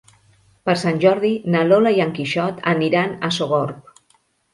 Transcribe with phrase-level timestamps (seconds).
[0.69, 3.93] Per Sant Jordi na Lola i en Quixot aniran a Sogorb.